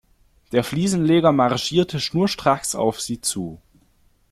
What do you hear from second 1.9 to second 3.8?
schnurstracks auf sie zu.